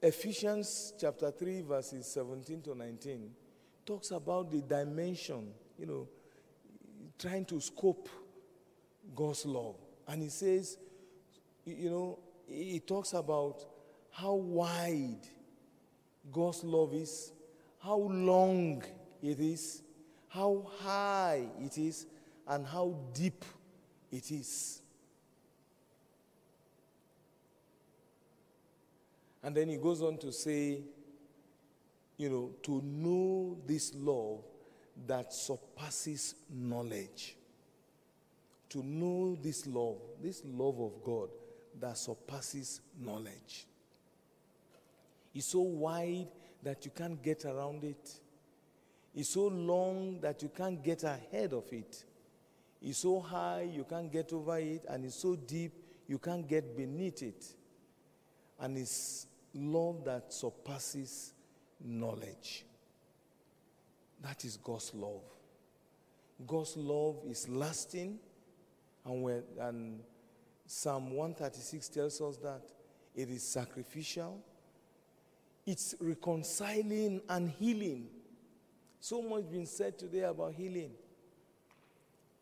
[0.00, 3.30] Ephesians chapter 3, verses 17 to 19
[3.86, 6.08] talks about the dimension, you know,
[7.18, 8.08] trying to scope
[9.14, 9.76] God's love.
[10.08, 10.76] And he says,
[11.64, 12.18] you know,
[12.48, 13.64] he talks about
[14.10, 15.26] how wide
[16.32, 17.32] God's love is,
[17.78, 18.82] how long
[19.22, 19.82] it is,
[20.28, 22.06] how high it is,
[22.48, 23.44] and how deep
[24.10, 24.82] it is.
[29.42, 30.80] And then he goes on to say,
[32.16, 34.40] you know, to know this love
[35.06, 37.36] that surpasses knowledge.
[38.70, 41.28] To know this love, this love of God
[41.80, 43.66] that surpasses knowledge.
[45.34, 46.28] It's so wide
[46.62, 48.20] that you can't get around it.
[49.14, 52.04] It's so long that you can't get ahead of it.
[52.82, 55.72] It's so high you can't get over it, and it's so deep
[56.08, 57.44] you can't get beneath it.
[58.60, 61.32] And it's love that surpasses
[61.84, 62.64] knowledge.
[64.22, 65.22] That is God's love.
[66.46, 68.18] God's love is lasting,
[69.04, 70.00] and, and
[70.66, 72.62] Psalm 136 tells us that
[73.14, 74.42] it is sacrificial,
[75.64, 78.08] it's reconciling and healing.
[79.00, 80.90] So much has been said today about healing.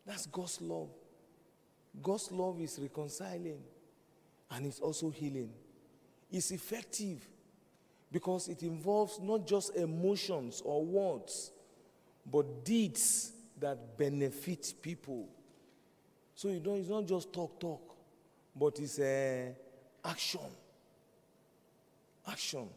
[0.05, 0.89] That's God's love.
[2.01, 3.61] God's love is reconciling
[4.51, 5.51] and it's also healing.
[6.31, 7.27] It's effective
[8.15, 11.51] because it involves not just emotions or words,
[12.25, 15.27] but deeds that benefit people.
[16.33, 17.93] So you don't, it's not just talk, talk,
[18.55, 19.47] but it's uh,
[20.05, 20.39] action.
[22.25, 22.69] Action.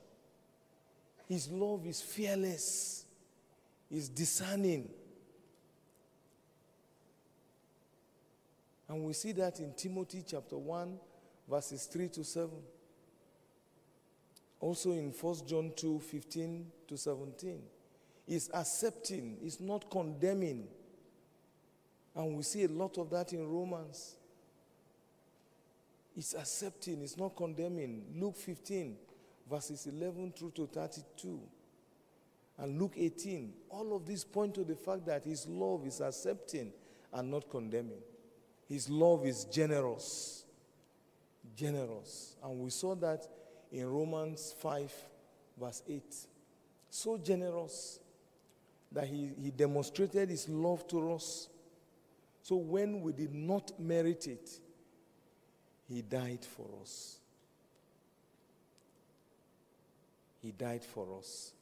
[1.29, 3.05] His love is fearless,
[3.93, 4.89] is discerning.
[8.89, 10.99] And we see that in Timothy chapter 1,
[11.49, 12.51] verses 3 to 7.
[14.61, 17.63] Also in 1 John 2, 15 to 17.
[18.27, 20.69] Is accepting, is not condemning.
[22.15, 24.17] And we see a lot of that in Romans.
[26.17, 28.05] It's accepting, it's not condemning.
[28.15, 28.97] Luke 15,
[29.49, 31.41] verses 11 through to 32.
[32.59, 33.53] And Luke 18.
[33.71, 36.73] All of these point to the fact that his love is accepting
[37.13, 38.03] and not condemning.
[38.69, 40.45] His love is generous.
[41.57, 42.37] Generous.
[42.43, 43.27] And we saw that
[43.73, 44.93] in Romans 5,
[45.61, 46.03] verse 8.
[46.91, 48.01] So generous
[48.93, 51.49] that he, he demonstrated his love to us.
[52.43, 54.51] So when we did not merit it,
[55.89, 57.19] he died for us.
[60.43, 61.53] He died for us.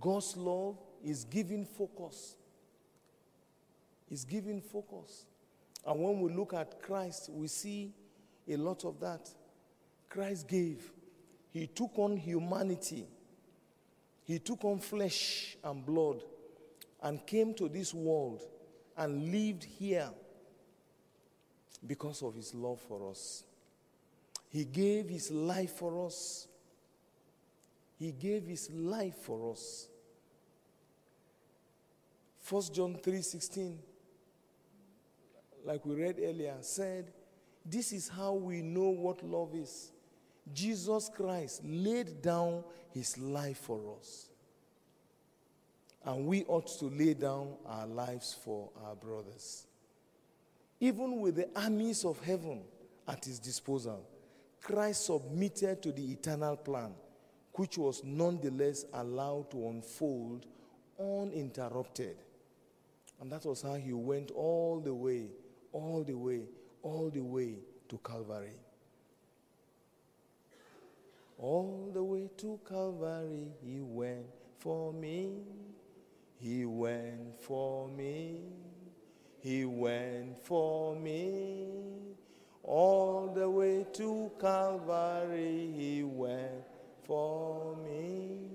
[0.00, 2.36] God's love is giving focus.
[4.10, 5.24] Is giving focus.
[5.86, 7.92] And when we look at Christ, we see
[8.48, 9.28] a lot of that.
[10.10, 10.92] Christ gave.
[11.52, 13.06] He took on humanity.
[14.24, 16.22] He took on flesh and blood
[17.02, 18.42] and came to this world
[18.96, 20.10] and lived here
[21.86, 23.44] because of his love for us.
[24.48, 26.48] He gave his life for us.
[27.98, 29.88] He gave his life for us.
[32.48, 33.78] 1 John 3:16
[35.64, 37.12] like we read earlier said
[37.64, 39.92] this is how we know what love is.
[40.54, 44.28] Jesus Christ laid down his life for us.
[46.04, 49.66] And we ought to lay down our lives for our brothers.
[50.80, 52.62] Even with the armies of heaven
[53.06, 54.06] at his disposal,
[54.62, 56.92] Christ submitted to the eternal plan,
[57.54, 60.46] which was nonetheless allowed to unfold
[60.98, 62.16] uninterrupted.
[63.20, 65.26] And that was how he went all the way,
[65.72, 66.42] all the way,
[66.82, 67.56] all the way
[67.88, 68.56] to Calvary.
[71.42, 74.26] All the way to Calvary, he went
[74.58, 75.38] for me.
[76.36, 78.42] He went for me.
[79.38, 81.68] He went for me.
[82.62, 86.66] All the way to Calvary, he went
[87.04, 88.50] for me.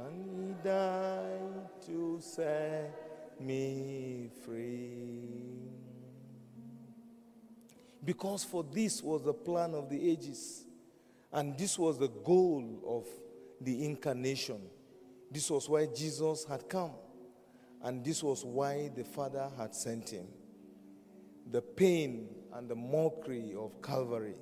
[0.00, 5.68] And he died to set me free.
[8.02, 10.64] Because for this was the plan of the ages,
[11.34, 13.06] and this was the goal of
[13.60, 14.60] the incarnation.
[15.30, 16.92] This was why Jesus had come,
[17.82, 20.28] and this was why the Father had sent him.
[21.50, 24.36] The pain and the mockery of Calvary,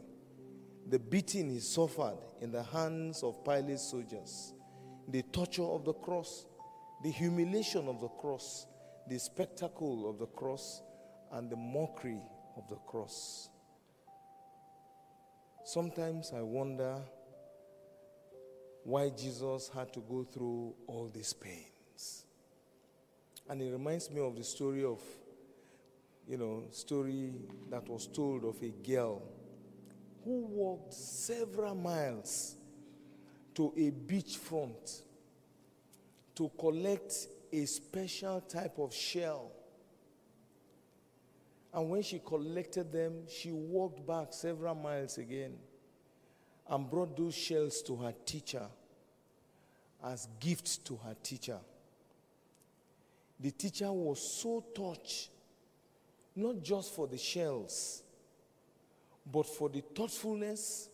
[0.86, 4.52] the beating he suffered in the hands of Pilate's soldiers,
[5.08, 6.44] the torture of the cross,
[7.02, 8.66] the humiliation of the cross,
[9.08, 10.82] the spectacle of the cross,
[11.32, 12.20] and the mockery
[12.58, 13.48] of the cross.
[15.64, 16.96] Sometimes I wonder
[18.84, 22.24] why Jesus had to go through all these pains.
[23.48, 25.00] And it reminds me of the story of,
[26.28, 27.32] you know, story
[27.70, 29.22] that was told of a girl
[30.24, 32.56] who walked several miles
[33.54, 35.02] to a beachfront
[36.34, 39.52] to collect a special type of shell.
[41.72, 45.54] And when she collected them, she walked back several miles again
[46.68, 48.66] and brought those shells to her teacher
[50.04, 51.58] as gifts to her teacher.
[53.40, 55.30] The teacher was so touched,
[56.36, 58.02] not just for the shells,
[59.30, 60.88] but for the thoughtfulness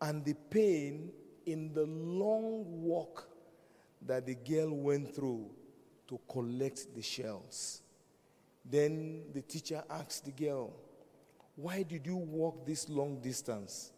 [0.00, 1.10] and the pain
[1.46, 3.28] in the long walk
[4.06, 5.50] that the girl went through
[6.08, 7.82] to collect the shells.
[8.70, 10.72] Then the teacher asked the girl,
[11.56, 13.90] Why did you walk this long distance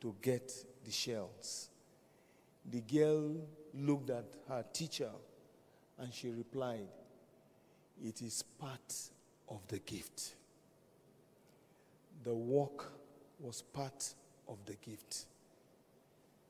[0.00, 0.50] to get
[0.84, 1.68] the shells?
[2.70, 3.36] The girl
[3.74, 5.10] looked at her teacher
[5.98, 6.88] and she replied,
[8.02, 8.94] It is part
[9.48, 10.36] of the gift.
[12.24, 12.90] The walk
[13.40, 14.14] was part
[14.48, 15.26] of the gift.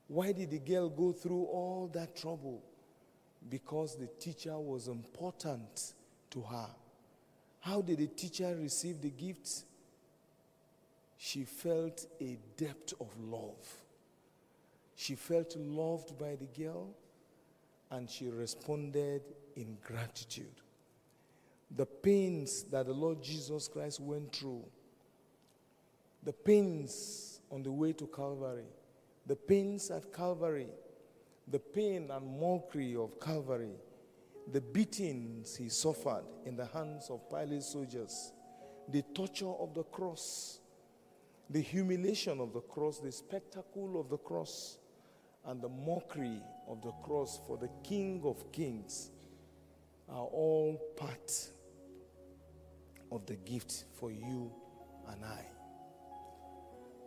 [0.07, 2.63] Why did the girl go through all that trouble?
[3.49, 5.93] Because the teacher was important
[6.29, 6.69] to her.
[7.63, 9.63] How did the teacher receive the gift?
[11.17, 13.55] She felt a depth of love.
[14.97, 16.89] She felt loved by the girl
[17.89, 19.21] and she responded
[19.55, 20.59] in gratitude.
[21.77, 24.65] The pains that the Lord Jesus Christ went through,
[26.21, 28.67] the pains on the way to Calvary,
[29.25, 30.67] the pains at Calvary,
[31.47, 33.77] the pain and mockery of Calvary,
[34.51, 38.31] the beatings he suffered in the hands of Pilate's soldiers,
[38.89, 40.59] the torture of the cross,
[41.49, 44.77] the humiliation of the cross, the spectacle of the cross,
[45.45, 49.11] and the mockery of the cross for the King of Kings
[50.09, 51.49] are all part
[53.11, 54.51] of the gift for you
[55.09, 55.45] and I.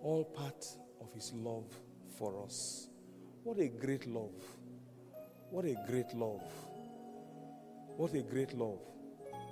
[0.02, 0.66] All part
[1.00, 1.64] of his love
[2.18, 2.88] for us.
[3.42, 4.34] What a great love!
[5.50, 6.42] What a great love!
[7.96, 8.78] What a great love.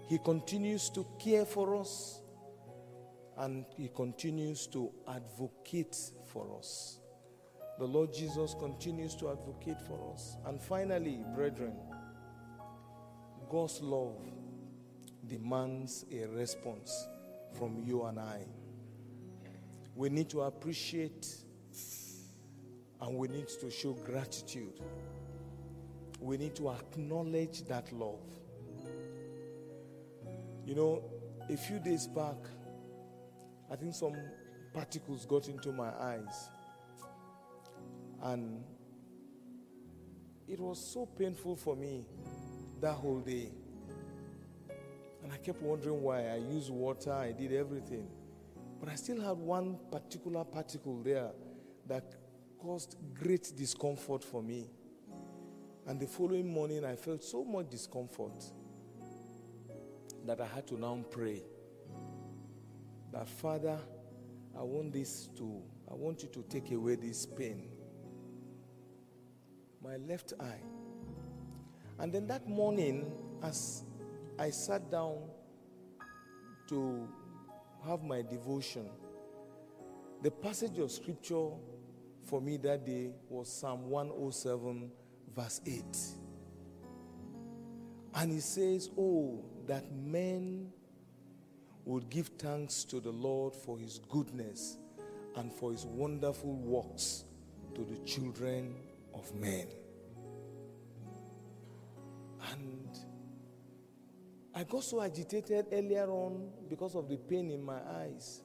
[0.08, 2.20] He continues to care for us
[3.38, 6.98] and He continues to advocate for us.
[7.78, 10.36] The Lord Jesus continues to advocate for us.
[10.46, 11.74] And finally, brethren,
[13.50, 14.16] God's love
[15.26, 17.08] demands a response
[17.58, 18.40] from you and I.
[19.96, 21.26] We need to appreciate
[23.00, 24.80] and we need to show gratitude
[26.24, 28.24] we need to acknowledge that love.
[30.64, 31.02] You know,
[31.50, 32.36] a few days back,
[33.70, 34.14] I think some
[34.72, 36.48] particles got into my eyes.
[38.22, 38.64] And
[40.48, 42.06] it was so painful for me
[42.80, 43.50] that whole day.
[45.22, 46.28] And I kept wondering why.
[46.28, 48.08] I used water, I did everything.
[48.80, 51.32] But I still had one particular particle there
[51.86, 52.14] that
[52.58, 54.70] caused great discomfort for me.
[55.86, 58.42] And the following morning, I felt so much discomfort
[60.26, 61.42] that I had to now pray
[63.12, 63.78] that, Father,
[64.58, 67.68] I want this to, I want you to take away this pain.
[69.82, 70.62] My left eye.
[71.98, 73.12] And then that morning,
[73.42, 73.84] as
[74.38, 75.18] I sat down
[76.68, 77.06] to
[77.86, 78.88] have my devotion,
[80.22, 81.50] the passage of scripture
[82.24, 84.90] for me that day was Psalm 107,
[85.34, 85.84] verse 8.
[88.14, 90.72] And he says, Oh, that men
[91.84, 94.78] would give thanks to the Lord for his goodness
[95.36, 97.24] and for his wonderful works
[97.74, 98.76] to the children
[99.12, 99.66] of men.
[102.52, 102.88] And
[104.54, 108.42] I got so agitated earlier on because of the pain in my eyes.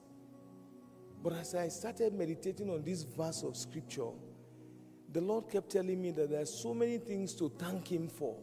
[1.22, 4.10] But as I started meditating on this verse of scripture,
[5.12, 8.36] the Lord kept telling me that there are so many things to thank Him for.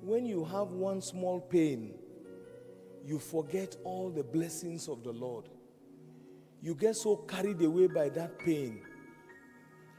[0.00, 1.94] When you have one small pain,
[3.04, 5.48] you forget all the blessings of the Lord.
[6.62, 8.80] You get so carried away by that pain,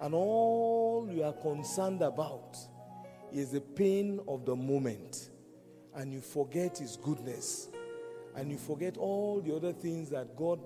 [0.01, 2.57] and all you are concerned about
[3.31, 5.29] is the pain of the moment,
[5.95, 7.69] and you forget His goodness,
[8.35, 10.59] and you forget all the other things that God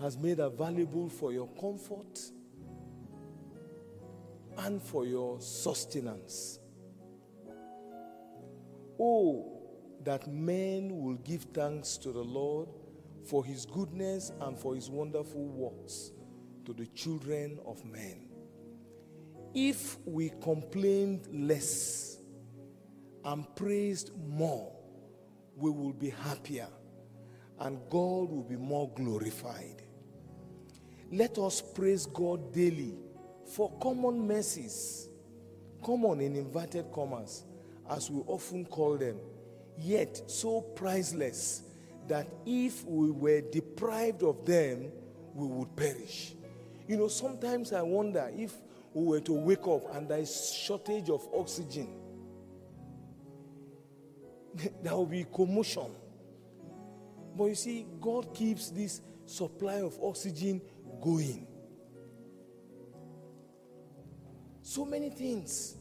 [0.00, 2.18] has made available for your comfort
[4.60, 6.58] and for your sustenance.
[8.98, 9.62] Oh,
[10.04, 12.68] that men will give thanks to the Lord
[13.28, 16.12] for his goodness and for his wonderful works
[16.64, 18.28] to the children of men.
[19.54, 22.18] If we complained less
[23.24, 24.72] and praised more,
[25.56, 26.68] we will be happier
[27.60, 29.82] and God will be more glorified.
[31.12, 32.94] Let us praise God daily
[33.50, 35.08] for common mercies,
[35.82, 37.44] common in inverted commas,
[37.90, 39.16] as we often call them,
[39.78, 41.62] yet so priceless
[42.06, 44.92] that if we were deprived of them,
[45.34, 46.34] we would perish.
[46.86, 48.54] You know, sometimes I wonder if
[48.94, 51.88] we were to wake up and there is shortage of oxygen,
[54.82, 55.90] there will be commotion.
[57.36, 60.60] But you see, God keeps this supply of oxygen
[61.00, 61.46] going.
[64.70, 65.74] So many things.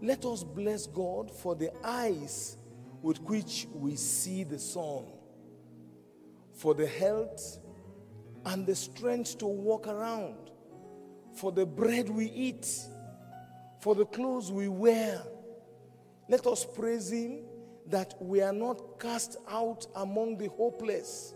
[0.00, 2.56] Let us bless God for the eyes
[3.02, 5.04] with which we see the sun,
[6.54, 7.60] for the health
[8.46, 10.50] and the strength to walk around,
[11.36, 12.68] for the bread we eat,
[13.78, 15.22] for the clothes we wear.
[16.28, 17.44] Let us praise Him
[17.86, 21.34] that we are not cast out among the hopeless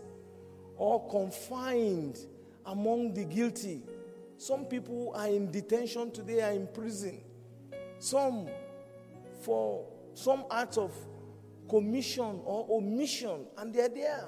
[0.75, 2.19] or confined
[2.65, 3.81] among the guilty.
[4.37, 7.21] Some people are in detention today, are in prison.
[7.99, 8.47] Some
[9.41, 10.91] for some acts of
[11.69, 14.25] commission or omission, and they're there.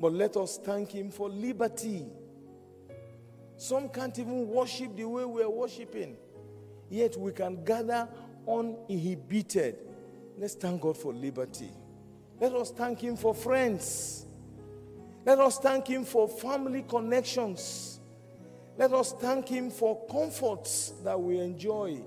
[0.00, 2.06] But let us thank Him for liberty.
[3.56, 6.16] Some can't even worship the way we're worshiping,
[6.88, 8.08] yet we can gather
[8.46, 9.76] uninhibited.
[10.38, 11.70] Let's thank God for liberty.
[12.40, 14.27] Let us thank Him for friends.
[15.28, 18.00] Let us thank Him for family connections.
[18.78, 22.00] Let us thank Him for comforts that we enjoy.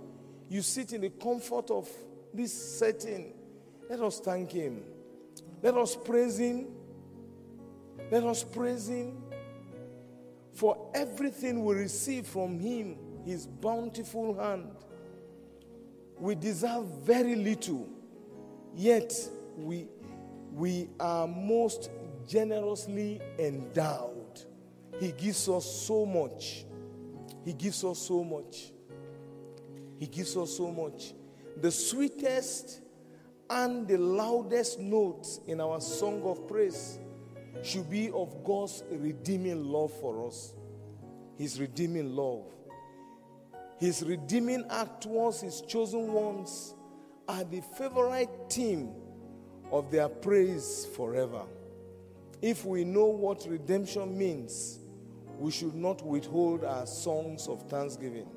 [0.49, 1.87] You sit in the comfort of
[2.33, 3.35] this setting.
[3.87, 4.81] Let us thank Him.
[5.61, 6.69] Let us praise Him.
[8.09, 9.21] Let us praise Him
[10.53, 14.71] for everything we receive from Him, His bountiful hand.
[16.17, 17.87] We deserve very little,
[18.75, 19.13] yet
[19.55, 19.89] we
[20.53, 21.91] we are most
[22.31, 24.41] generously endowed.
[25.01, 26.65] He gives us so much.
[27.43, 28.71] He gives us so much.
[29.99, 31.13] He gives us so much.
[31.59, 32.81] The sweetest
[33.49, 36.99] and the loudest notes in our song of praise
[37.63, 40.53] should be of God's redeeming love for us.
[41.37, 42.45] His redeeming love.
[43.77, 46.75] His redeeming act towards His chosen ones
[47.27, 48.93] are the favorite theme
[49.69, 51.43] of their praise forever.
[52.41, 54.79] If we know what redemption means,
[55.37, 58.27] we should not withhold our songs of thanksgiving.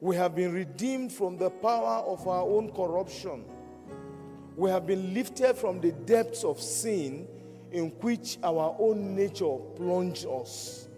[0.00, 3.44] We have been redeemed from the power of our own corruption.
[4.56, 7.26] We have been lifted from the depths of sin
[7.72, 10.88] in which our own nature plunged us.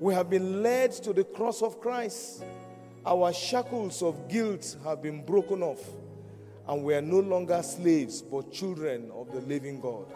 [0.00, 2.44] We have been led to the cross of Christ.
[3.04, 5.82] Our shackles of guilt have been broken off,
[6.68, 10.06] and we are no longer slaves, but children of the living God.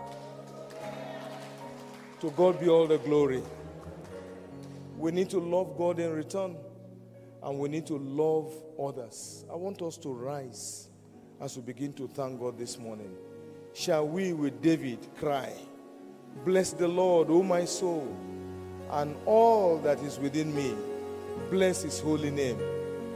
[2.23, 3.43] To God be all the glory.
[4.97, 6.55] We need to love God in return,
[7.43, 8.49] and we need to love
[8.81, 9.45] others.
[9.51, 10.89] I want us to rise
[11.41, 13.12] as we begin to thank God this morning.
[13.75, 15.53] Shall we, with David, cry,
[16.45, 18.16] Bless the Lord, O my soul,
[18.93, 20.77] and all that is within me.
[21.51, 22.61] Bless his holy name.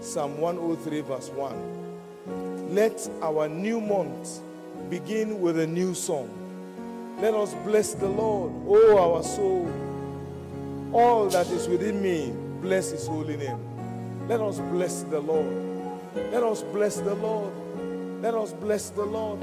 [0.00, 2.74] Psalm 103, verse 1.
[2.74, 4.40] Let our new month
[4.90, 6.45] begin with a new song.
[7.18, 9.70] Let us bless the Lord, O our soul.
[10.92, 13.58] All that is within me, bless his holy name.
[14.28, 15.46] Let us bless the Lord.
[16.30, 17.52] Let us bless the Lord.
[18.20, 19.40] Let us bless the Lord.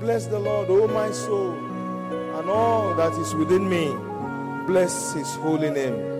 [0.00, 1.52] Bless the Lord, O my soul,
[2.38, 3.94] and all that is within me.
[4.66, 6.17] Bless his holy name.